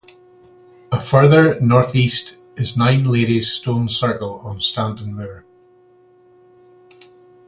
[0.91, 5.45] A further north east is Nine Ladies stone circle on Stanton Moor.